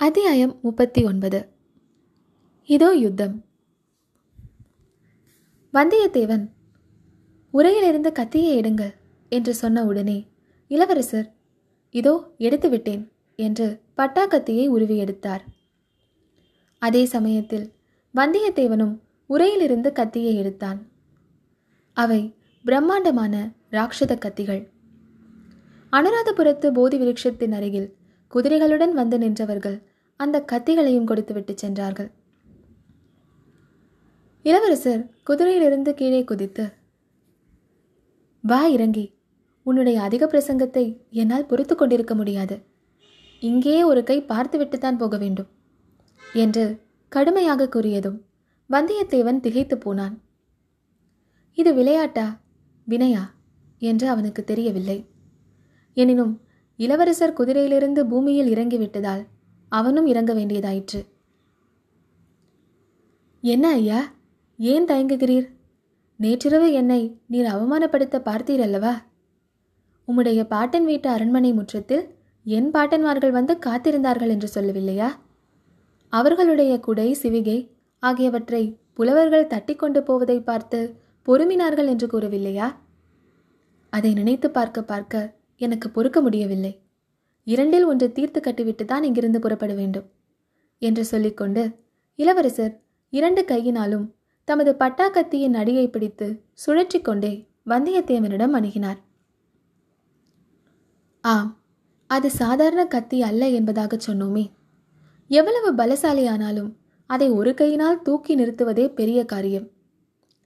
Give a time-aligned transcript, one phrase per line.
[0.00, 1.48] அத்தியாயம் முப்பத்தி ஒன்பது.
[2.64, 3.44] இதோ யுத்தம்.
[5.72, 6.48] வந்தியத்தேவன்
[7.52, 8.92] உரையிலிருந்து கத்தியை எடுங்கள்
[9.28, 10.28] என்று சொன்ன உடனே
[10.68, 11.34] இளவரசர்
[11.90, 15.44] இதோ எடுத்து விட்டேன் என்று பட்டா கத்தியை உருவி எடுத்தார்.
[16.78, 17.72] அதே சமயத்தில்
[18.14, 20.88] வந்தியத்தேவனும் உரையிலிருந்து கத்தியை எடுத்தான்.
[21.92, 24.68] அவை பிரம்மாண்டமான ராட்சத கத்திகள்.
[25.92, 27.96] அனுராதபுரத்து போதி விருட்சத்தின் அருகில்
[28.34, 29.86] குதிரைகளுடன் வந்து நின்றவர்கள்
[30.20, 32.10] அந்த கத்திகளையும் கொடுத்துவிட்டு சென்றார்கள்.
[34.42, 36.64] இளவரசர் குதிரையிலிருந்து கீழே குதித்து
[38.44, 39.06] வா இறங்கி
[39.62, 42.56] உன்னுடைய அதிக பிரசங்கத்தை என்னால் பொறுத்து கொண்டிருக்க முடியாது.
[43.40, 45.48] இங்கேயே ஒரு கை பார்த்துவிட்டுத்தான் போக வேண்டும்
[46.34, 46.64] என்று
[47.08, 48.18] கடுமையாக கூறியதும்
[48.70, 50.16] வந்தியத்தேவன் திகைத்து போனான்.
[51.54, 52.26] இது விளையாட்டா
[52.88, 53.24] வினையா?
[53.82, 54.98] என்று அவனுக்கு தெரியவில்லை.
[55.96, 56.34] எனினும்
[56.76, 59.22] இளவரசர் குதிரையிலிருந்து பூமியில் இறங்கிவிட்டதால்
[59.68, 61.06] அவனும் இறங்க வேண்டியதாயிற்று.
[63.40, 64.12] என்ன ஐயா
[64.56, 65.48] ஏன் தயங்குகிறீர்?
[66.16, 69.02] நேற்றிரவு என்னை நீர் அவமானப்படுத்த பார்த்தீர் அல்லவா?
[70.08, 72.04] உம்முடைய பாட்டன் வீட்டு அரண்மனை முற்றத்தில்
[72.44, 75.08] என் பாட்டன்மார்கள் வந்து காத்திருந்தார்கள் என்று சொல்லவில்லையா?
[76.08, 82.74] அவர்களுடைய குடை சிவிகை ஆகியவற்றை புலவர்கள் தட்டி கொண்டு போவதை பார்த்து பொறுமினார்கள் என்று கூறவில்லையா?
[83.90, 86.72] அதை நினைத்து பார்க்க பார்க்க எனக்கு பொறுக்க முடியவில்லை.
[87.48, 90.06] இரண்டில் ஒன்று தீர்த்து கட்டிவிட்டு தான் இங்கிருந்து புறப்பட வேண்டும்.
[90.78, 91.62] என்று சொல்லிக்கொண்டு
[92.18, 92.74] இளவரசர்
[93.12, 94.06] இரண்டு கையினாலும்
[94.44, 96.26] தமது பட்டாக்கத்தியின் அடியை பிடித்து
[96.66, 97.32] சுழற்றி கொண்டே
[97.66, 98.98] வந்தியத்தேவனிடம் அணுகினார்.
[101.24, 101.50] ஆம்
[102.06, 104.44] அது சாதாரண கத்தி அல்ல என்பதாக சொன்னோமே.
[105.30, 106.70] எவ்வளவு பலசாலியானாலும்
[107.06, 109.66] அதை ஒரு கையினால் தூக்கி நிறுத்துவதே பெரிய காரியம்.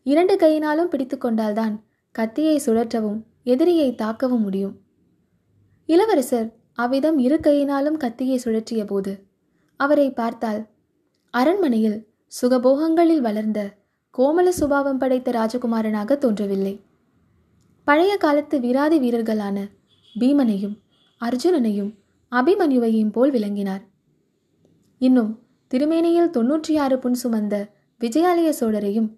[0.06, 1.74] இரண்டு கையினாலும் பிடித்து கொண்டால்தான்
[2.14, 4.74] கத்தியை சுழற்றவும் எதிரியை தாக்கவும் முடியும்.
[5.88, 6.48] இளவரசர்
[6.82, 9.12] அவ்விதம் இரு கையினாலும் கத்தியை சுழற்றிய போது
[9.80, 10.60] அவரை பார்த்தால்
[11.34, 11.98] அரண்மனையில்
[12.32, 13.60] சுகபோகங்களில் வளர்ந்த
[14.14, 16.74] கோமல சுபாவம் படைத்த ராஜகுமாரனாக தோன்றவில்லை.
[17.86, 19.58] பழைய காலத்து வீராதி வீரர்களான
[20.16, 20.76] பீமனையும்
[21.20, 21.90] அர்ஜுனனையும்
[22.32, 23.82] அபிமன்யுவையும் போல் விளங்கினார்.
[25.00, 25.32] இன்னும்
[25.70, 27.54] திருமேனியில் தொன்னூற்றி ஆறு புன் சுமந்த
[28.00, 29.10] விஜயாலய சோழரையும்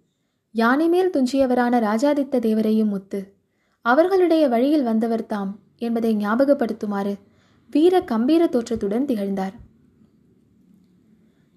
[0.55, 3.21] யானை மேல் துஞ்சியவரான ராஜாதித்த தேவரையும் ஒத்து
[3.84, 7.15] அவர்களுடைய வழியில் வந்தவர் தாம் என்பதை ஞாபகப்படுத்துமாறு
[7.75, 9.55] வீர கம்பீர தோற்றத்துடன் திகழ்ந்தார்.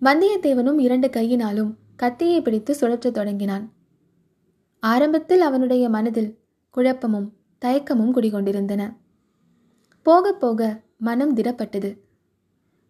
[0.02, 3.74] வந்தியத்தேவனும் இரண்டு கையினாலும் கத்தியை பிடித்து சுழற்றத் தொடங்கினான்.
[4.80, 6.38] ஆரம்பத்தில் அவனுடைய மனதில்
[6.70, 7.34] குழப்பமும்
[7.66, 8.96] தயக்கமும் குடிகொண்டிருந்தன.
[10.02, 11.98] போக போக மனம் திடப்பட்டது.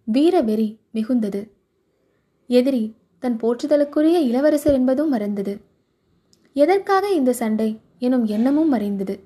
[0.03, 1.51] வீர வெறி மிகுந்தது.
[2.47, 5.61] எதிரி தன் போற்றுதலுக்குரிய இளவரசர் என்பதும் மறந்தது.
[6.53, 9.19] எதற்காக இந்த சண்டை எனும் எண்ணமும் மறைந்தது.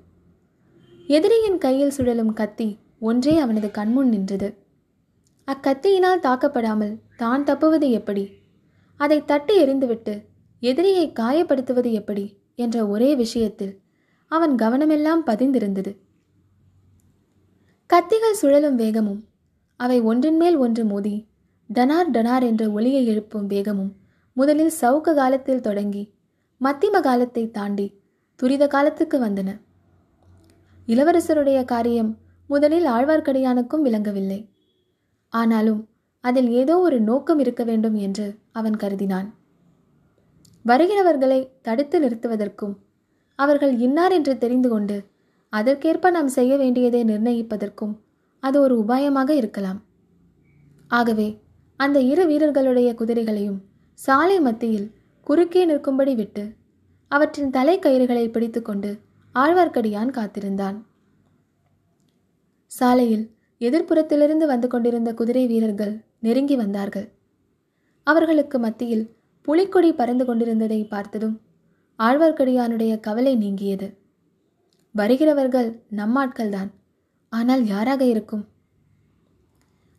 [1.06, 4.48] எதிரியின் கையில் சுழலும் கத்தி ஒன்றே அவனது கண்முன் நின்றது.
[5.48, 8.24] அக்கத்தியினால் தாக்கப்படாமல் தான் தப்புவது எப்படி?
[8.96, 10.14] அதை தட்டி எறிந்துவிட்டு
[10.62, 12.24] எதிரியை காயப்படுத்துவது எப்படி?
[12.54, 13.72] என்ற ஒரே விஷயத்தில்
[14.30, 15.92] அவன் கவனமெல்லாம் பதிந்திருந்தது.
[17.90, 19.20] கத்திகள் சுழலும் வேகமும்
[19.76, 21.14] அவை ஒன்றின் மேல் ஒன்று மோதி
[21.70, 23.92] டனார் டனார் என்ற ஒளியை எழுப்பும் வேகமும்
[24.36, 26.04] முதலில் சவுக்க காலத்தில் தொடங்கி
[26.60, 27.86] மத்திம காலத்தை தாண்டி
[28.40, 29.50] துரித காலத்துக்கு வந்தன.
[30.88, 32.12] இளவரசருடைய காரியம்
[32.54, 34.40] முதலில் ஆழ்வார்க்கடியானுக்கும் விளங்கவில்லை.
[35.32, 35.80] ஆனாலும்
[36.24, 39.28] அதில் ஏதோ ஒரு நோக்கம் இருக்க வேண்டும் என்று அவன் கருதினான்.
[40.64, 42.74] வருகிறவர்களை தடுத்து நிறுத்துவதற்கும்
[43.38, 44.96] அவர்கள் இன்னார் என்று தெரிந்து கொண்டு
[45.52, 47.94] அதற்கேற்ப நாம் செய்ய வேண்டியதை நிர்ணயிப்பதற்கும்
[48.42, 49.80] அது ஒரு உபாயமாக இருக்கலாம்.
[50.90, 51.28] ஆகவே
[51.80, 53.60] அந்த இரு வீரர்களுடைய குதிரைகளையும்
[53.98, 54.88] சாலை மத்தியில்
[55.26, 56.44] குறுக்கே நிற்கும்படி விட்டு
[57.10, 58.90] அவற்றின் தலை கயிறுகளை பிடித்துக்கொண்டு
[59.34, 60.78] ஆழ்வார்க்கடியான் காத்திருந்தான்.
[62.72, 67.08] சாலையில் எதிர்ப்புறத்திலிருந்து வந்து கொண்டிருந்த குதிரை வீரர்கள் நெருங்கி வந்தார்கள்.
[68.02, 71.40] அவர்களுக்கு மத்தியில் புலிக்கொடி பறந்து கொண்டிருந்ததை பார்த்ததும்
[71.98, 73.96] ஆழ்வார்க்கடியானுடைய கவலை நீங்கியது.
[74.92, 76.70] வருகிறவர்கள் நம்மாட்கள்தான்
[77.28, 78.48] ஆனால் யாராக இருக்கும்?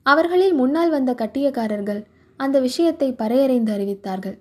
[0.03, 2.05] அவர்களில் முன்னால் வந்த கட்டியக்காரர்கள்
[2.37, 4.37] அந்த விஷயத்தை பறையறைந்து அறிவித்தார்கள்.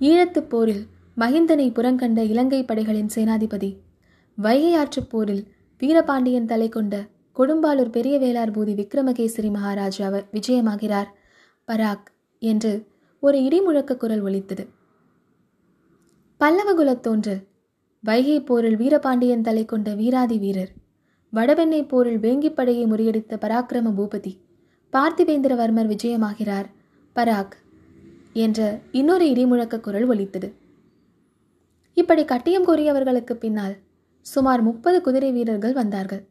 [0.00, 0.84] ஈழத்துப் போரில்
[1.16, 3.70] மகிந்தனை புறங்கண்ட இலங்கை படைகளின் சேனாதிபதி
[4.38, 5.44] வைகை ஆற்றுப் போரில்
[5.78, 7.06] வீரபாண்டியன் தலை கொண்ட
[7.36, 11.06] கொடும்பாலூர் பெரிய வேளார் பூதி விக்ரமகேசரி மகாராஜா விஜயமாகிறார்.
[11.66, 12.06] பராக்
[12.38, 12.86] என்று
[13.20, 14.68] ஒரு இடிமுழக்க குரல் ஒலித்தது.
[16.40, 17.42] பல்லவகுலத் தோன்றல்
[18.02, 20.72] வைகை போரில் வீரபாண்டியன் தலை கொண்ட வீராதி வீரர்
[21.32, 24.32] வடவெண்ணை போரில் வேங்கிப்படையை முறியடித்த பராக்கிரம பூபதி
[24.92, 26.64] பார்த்திவேந்திரவர்மர் விஜயமாகிறார்.
[27.16, 27.56] பராக்
[28.32, 30.54] என்ற இன்னொரு இடிமுழக்க குரல் ஒலித்தது.
[31.94, 33.76] இப்படி கட்டியம் கூறியவர்களுக்கு பின்னால்
[34.26, 36.22] சுமார் முப்பது குதிரை வீரர்கள் வந்தார்கள்.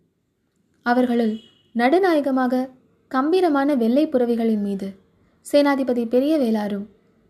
[0.85, 1.33] அவர்களுள்
[1.75, 2.69] நடுநாயகமாக
[3.11, 4.87] கம்பீரமான வெள்ளை புறவிகளின் மீது
[5.45, 6.85] சேனாதிபதி பெரிய வேளாரும்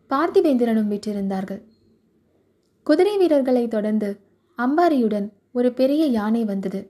[0.10, 1.62] பார்த்திபேந்திரனும் விற்றிருந்தார்கள்
[2.88, 4.10] குதிரை வீரர்களை தொடர்ந்து
[4.58, 6.82] அம்பாரியுடன் ஒரு பெரிய யானை வந்தது.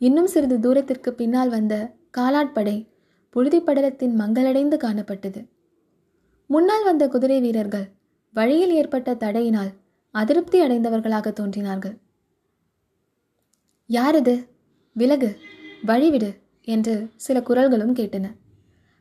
[0.00, 1.74] இன்னும் சிறிது தூரத்திற்கு பின்னால் வந்த
[2.18, 2.76] காலாட்படை
[3.36, 5.40] புழுதிப்படலத்தின் மங்களடைந்து காணப்பட்டது.
[6.50, 7.86] முன்னால் வந்த குதிரை வீரர்கள்
[8.34, 9.72] வழியில் ஏற்பட்ட தடையினால்
[10.14, 11.96] அதிருப்தி அடைந்தவர்களாக தோன்றினார்கள்.
[13.90, 14.48] யாரது?
[14.92, 15.38] விலகு
[15.86, 16.30] வழிவிடு
[16.68, 18.26] என்று சில குரல்களும் கேட்டன.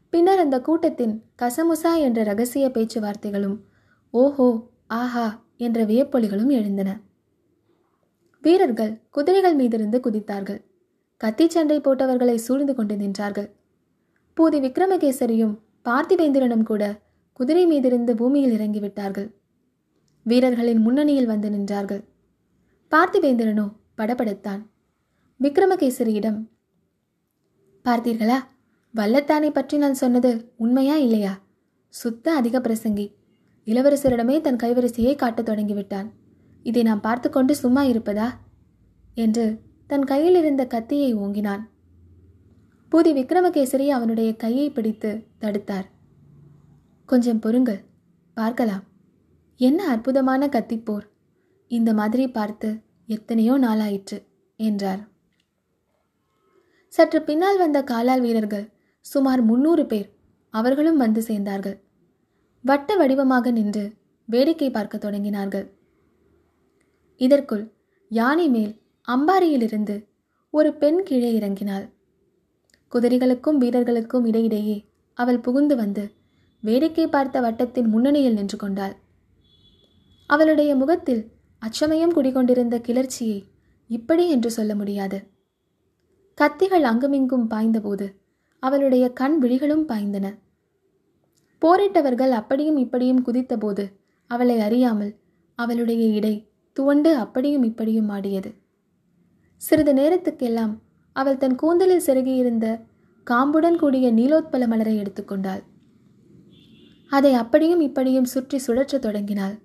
[0.10, 3.58] பின்னர் அந்த கூட்டத்தின் கசமுசா என்ற ரகசிய பேச்சுவார்த்தைகளும்
[4.10, 4.48] ஓஹோ
[4.88, 6.90] ஆஹா என்ற வியப்பொலிகளும் எழுந்தன.
[8.42, 10.62] வீரர்கள் குதிரைகள் மீதிருந்து குதித்தார்கள்.
[11.18, 13.50] கத்தி சண்டை போட்டவர்களை சூழ்ந்து கொண்டு நின்றார்கள்.
[14.38, 15.56] பூதி விக்ரமகேசரியும்
[15.86, 16.84] பார்த்திவேந்திரனும் கூட
[17.34, 19.30] குதிரை மீதிருந்து பூமியில் இறங்கிவிட்டார்கள்.
[20.26, 22.04] வீரர்களின் முன்னணியில் வந்து நின்றார்கள்.
[22.92, 24.62] பார்த்திவேந்திரனோ படபடத்தான்.
[25.40, 26.48] விக்ரமகேசரியிடம்
[27.86, 28.38] பார்த்தீர்களா?
[28.96, 31.42] வல்லத்தானை பற்றி நான் சொன்னது உண்மையா இல்லையா?
[31.88, 33.14] சுத்த அதிக பிரசங்கி.
[33.66, 36.10] இளவரசரிடமே தன் கைவரிசையை காட்டத் தொடங்கிவிட்டான்.
[36.64, 38.30] இதை நாம் பார்த்து கொண்டு சும்மா இருப்பதா?
[39.16, 41.62] என்று தன் கையில் இருந்த கத்தியை ஓங்கினான்.
[42.92, 45.86] பூதி விக்ரமகேசரி அவனுடைய கையை பிடித்து தடுத்தார்.
[47.06, 47.84] கொஞ்சம் பொறுங்கள்
[48.34, 48.84] பார்க்கலாம்.
[49.60, 51.06] என்ன அற்புதமான கத்திப்போர்.
[51.72, 52.70] இந்த மாதிரி பார்த்து
[53.08, 54.18] எத்தனையோ நாளாயிற்று
[54.60, 55.02] என்றார்.
[56.94, 58.66] சற்று பின்னால் வந்த காலால் வீரர்கள்
[59.06, 60.10] சுமார் முன்னூறு பேர்
[60.54, 61.78] அவர்களும் வந்து சேர்ந்தார்கள்.
[62.64, 63.86] வட்ட வடிவமாக நின்று
[64.28, 65.66] வேடிக்கை பார்க்க தொடங்கினார்கள்.
[67.22, 67.66] இதற்குள்
[68.12, 68.74] யானை மேல்
[69.08, 69.96] அம்பாரியிலிருந்து
[70.54, 71.86] ஒரு பெண் கீழே இறங்கினாள்.
[72.92, 74.78] குதிரைகளுக்கும் வீரர்களுக்கும் இடையிடையே
[75.18, 76.04] அவள் புகுந்து வந்து
[76.64, 78.96] வேடிக்கை பார்த்த வட்டத்தின் முன்னணியில் நின்று கொண்டாள்.
[80.26, 83.44] அவளுடைய முகத்தில் அச்சமயம் குடிகொண்டிருந்த கிளர்ச்சியை
[83.88, 85.24] இப்படி என்று சொல்ல முடியாது.
[86.42, 88.14] கத்திகள் அங்குமிங்கும் பாய்ந்தபோது
[88.60, 90.38] அவளுடைய கண் விழிகளும் பாய்ந்தன.
[91.62, 93.92] போரிட்டவர்கள் அப்படியும் இப்படியும் குதித்தபோது
[94.28, 95.16] அவளை அறியாமல்
[95.56, 98.54] அவளுடைய இடை துவண்டு அப்படியும் இப்படியும் ஆடியது.
[99.58, 100.74] சிறிது நேரத்துக்கெல்லாம்
[101.14, 102.82] அவள் தன் கூந்தலில் செருகியிருந்த
[103.28, 105.64] காம்புடன் கூடிய நீலோத்பல மலரை எடுத்துக்கொண்டாள்.
[107.10, 109.64] அதை அப்படியும் இப்படியும் சுற்றி சுழற்றத் தொடங்கினாள்.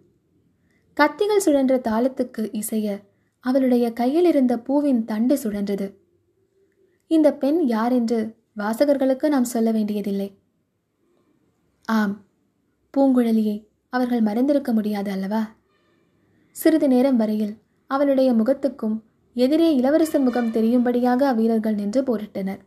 [0.96, 3.02] கத்திகள் சுழன்ற தாளத்துக்கு இசைய
[3.40, 5.94] அவளுடைய கையில் இருந்த பூவின் தண்டு சுழன்றது.
[7.06, 10.38] இந்த பெண் யார் என்று வாசகர்களுக்கு நாம் சொல்ல வேண்டியதில்லை.
[11.84, 12.26] ஆம்
[12.96, 15.42] பூங்குழலியை அவர்கள் மறைந்திருக்க முடியாது அல்லவா?
[16.52, 17.54] சிறிது நேரம் வரையில்
[17.86, 19.02] அவளுடைய முகத்துக்கும்
[19.32, 22.60] எதிரே இளவரசர் முகம் தெரியும்படியாக அவ்வீரர்கள் நின்று போரிட்டனர்.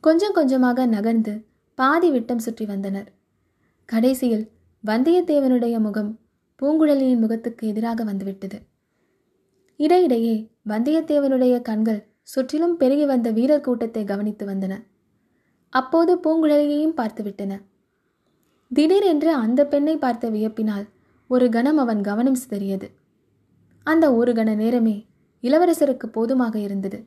[0.00, 3.08] கொஞ்சம் கொஞ்சமாக நகர்ந்து பாதி விட்டம் சுற்றி வந்தனர்.
[3.84, 4.50] கடைசியில்
[4.84, 6.10] வந்தியத்தேவனுடைய முகம்
[6.62, 8.60] பூங்குழலியின் முகத்துக்கு எதிராக வந்துவிட்டது.
[9.76, 14.82] இடையிடையே வந்தியத்தேவனுடைய கண்கள் சுற்றிலும் பெருகி வந்த வீரர் கூட்டத்தை கவனித்து வந்தன.
[15.68, 17.62] அப்போது பூங்குழலியையும் பார்த்துவிட்டன.
[18.74, 20.88] திடீரென்று அந்த பெண்ணை பார்த்த வியப்பினால்
[21.28, 22.88] ஒரு கணம் அவன் கவனம் சிதறியது.
[23.82, 25.06] அந்த ஒரு கண நேரமே
[25.42, 27.04] இளவரசருக்கு போதுமாக இருந்தது.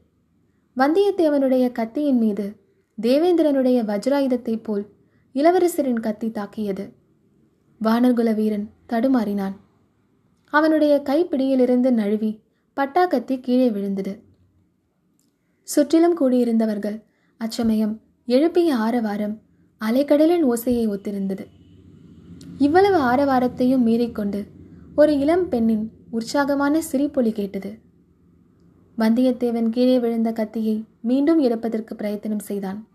[0.77, 2.55] வந்தியத்தேவனுடைய கத்தியின் மீது
[3.01, 4.85] தேவேந்திரனுடைய வஜ்ராயுதத்தைப் போல்
[5.33, 6.93] இளவரசரின் கத்தி தாக்கியது.
[7.83, 9.55] வானர்குல வீரன் தடுமாறினான்.
[10.53, 12.31] அவனுடைய கைப்பிடியிலிருந்து நழுவி
[12.75, 14.13] பட்டாக்கத்தி கீழே விழுந்தது.
[15.63, 16.97] சுற்றிலும் கூடியிருந்தவர்கள்
[17.37, 19.41] அச்சமயம் எழுப்பிய ஆரவாரம்
[19.81, 21.45] அலைக்கடலின் ஓசையை ஒத்திருந்தது.
[22.57, 24.47] இவ்வளவு ஆரவாரத்தையும் மீறிக்கொண்டு
[24.95, 27.71] ஒரு இளம் பெண்ணின் உற்சாகமான சிரிப்பொலி கேட்டது.
[28.97, 32.87] வந்தியத்தேவன் கீழே விழுந்த கத்தியை மீண்டும் எடுப்பதற்கு பிரயத்தனம் செய்தான்.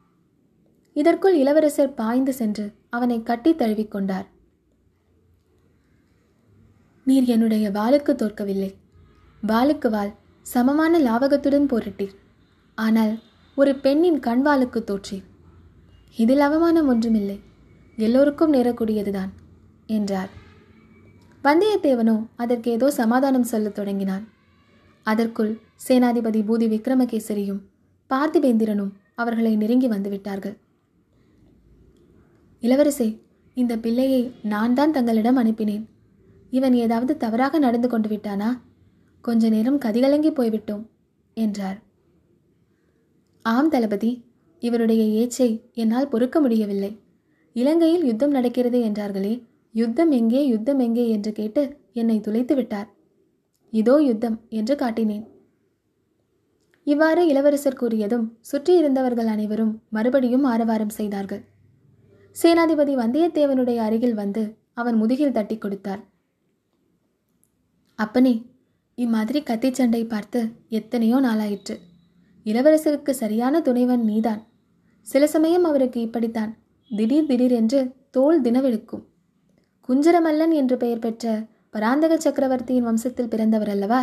[0.96, 4.26] இதற்குள் இளவரசர் பாய்ந்து சென்று அவனை கட்டி தழுவிக்கொண்டார்
[7.06, 8.68] நீர் என்னுடைய வாளுக்கு தோற்கவில்லை.
[9.42, 10.12] வாளுக்கு வாள்
[10.46, 12.14] சமமான லாவகத்துடன் போரிட்டீர்
[12.78, 13.12] ஆனால்
[13.56, 15.26] ஒரு பெண்ணின் கண்வாளுக்கு தோற்றீர்
[16.16, 17.36] இதில் அவமானம் ஒன்றுமில்லை.
[17.98, 19.32] எல்லோருக்கும் நேரக்கூடியதுதான்
[19.96, 20.30] என்றார்.
[21.44, 24.24] வந்தியத்தேவனோ அதற்கு ஏதோ சமாதானம் சொல்லத் தொடங்கினான்.
[25.06, 25.52] அதற்குள்
[25.86, 27.62] சேனாதிபதி பூதி விக்ரமகேசரியும்
[28.10, 28.92] பார்த்திபேந்திரனும்
[29.22, 30.56] அவர்களை நெருங்கி வந்துவிட்டார்கள்.
[32.62, 33.08] இளவரசே
[33.56, 35.84] இந்த பிள்ளையை நான் தான் தங்களிடம் அனுப்பினேன்.
[36.58, 38.50] இவன் ஏதாவது தவறாக நடந்து கொண்டு விட்டானா?
[39.24, 40.84] கொஞ்ச நேரம் கதிகலங்கி போய்விட்டோம்
[41.36, 41.78] என்றார்.
[43.44, 44.10] ஆம் தளபதி
[44.62, 45.48] இவருடைய ஏச்சை
[45.82, 46.92] என்னால் பொறுக்க முடியவில்லை.
[47.56, 49.34] இலங்கையில் யுத்தம் நடக்கிறது என்றார்களே
[49.74, 51.62] யுத்தம் எங்கே யுத்தம் எங்கே என்று கேட்டு
[52.00, 52.88] என்னை துளைத்து விட்டார்.
[53.72, 55.24] இதோ யுத்தம் என்று காட்டினேன்.
[56.86, 61.42] இவ்வாறு இளவரசர் கூறியதும் சுற்றி இருந்தவர்கள் அனைவரும் மறுபடியும் ஆரவாரம் செய்தார்கள்.
[62.36, 64.42] சேனாதிபதி வந்தியத்தேவனுடைய அருகில் வந்து
[64.80, 66.02] அவன் முதுகில் தட்டி கொடுத்தார்.
[67.98, 68.34] அப்பனே
[68.94, 71.74] இம்மாதிரி கத்திச்சண்டை பார்த்து எத்தனையோ நாளாயிற்று.
[72.46, 74.42] இளவரசருக்கு சரியான துணைவன் நீதான்.
[75.02, 76.52] சில சமயம் அவருக்கு இப்படித்தான்.
[76.90, 79.04] திடீர் திடீர் என்று தோல் தினவெடுக்கும்
[79.88, 84.02] குஞ்சரமல்லன் என்று பெயர் பெற்ற பராந்தக சக்கரவர்த்தியின் வம்சத்தில் பிறந்தவர் அல்லவா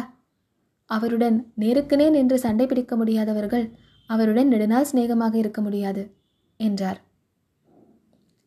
[0.85, 3.65] அவருடன் நேருக்கு நேர் நின்று சண்டை பிடிக்க முடியாதவர்கள்
[4.09, 6.03] அவருடன் நெடுநாள் சிநேகமாக இருக்க முடியாது
[6.59, 6.99] என்றார்.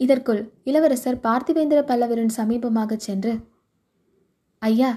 [0.00, 3.32] இதற்குள் இளவரசர் பார்த்திவேந்திர பல்லவரின் சமீபமாகச் சென்று
[4.62, 4.90] ஐயா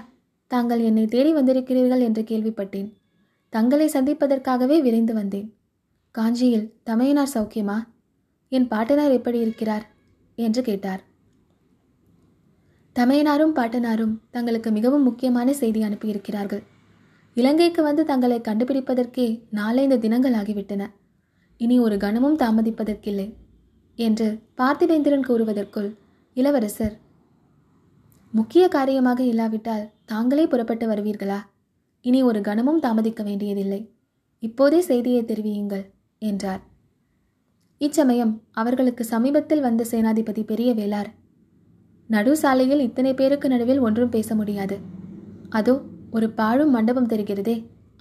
[0.50, 2.92] தாங்கள் என்னை தேடி வந்திருக்கிறீர்கள் என்று கேள்விப்பட்டேன்.
[3.48, 5.54] தங்களை சந்திப்பதற்காகவே விரைந்து வந்தேன்.
[6.10, 7.76] காஞ்சியில் தமையனார் சௌக்கியமா?
[8.48, 9.84] என் பாட்டனார் எப்படி இருக்கிறார்?
[10.34, 11.02] என்று கேட்டார்.
[12.96, 16.62] தமையனாரும் பாட்டனாரும் தங்களுக்கு மிகவும் முக்கியமான செய்தி அனுப்பியிருக்கிறார்கள்.
[17.34, 20.86] இலங்கைக்கு வந்து தங்களை கண்டுபிடிப்பதற்கே நாலைந்து தினங்கள் ஆகிவிட்டன.
[21.56, 23.34] இனி ஒரு கணமும் தாமதிப்பதற்கில்லை
[23.98, 25.96] என்று பார்த்திவேந்திரன் கூறுவதற்குள்
[26.34, 26.98] இளவரசர்
[28.38, 31.38] முக்கிய காரியமாக இல்லாவிட்டால் தாங்களே புறப்பட்டு வருவீர்களா?
[32.04, 33.78] இனி ஒரு கணமும் தாமதிக்க வேண்டியதில்லை.
[34.42, 35.84] இப்போதே செய்தியை தெரிவியுங்கள்
[36.22, 36.60] என்றார்.
[37.80, 41.10] இச்சமயம் அவர்களுக்கு சமீபத்தில் வந்த சேனாதிபதி பெரிய வேளார்
[42.10, 44.76] நடு சாலையில் இத்தனை பேருக்கு நடுவில் ஒன்றும் பேச முடியாது.
[45.58, 45.74] அதோ
[46.10, 47.56] ஒரு பாழும் மண்டபம் தெரிகிறதே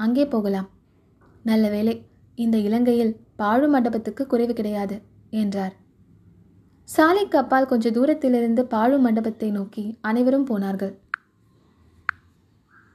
[0.05, 0.69] அங்கே போகலாம்.
[1.43, 1.95] நல்ல வேலை
[2.37, 4.95] இந்த இலங்கையில் பாழும் மண்டபத்துக்கு குறைவு கிடையாது
[5.41, 5.73] என்றார்.
[6.89, 10.93] சாலைக்கு அப்பால் கொஞ்ச தூரத்திலிருந்து பாழும் மண்டபத்தை நோக்கி அனைவரும் போனார்கள்.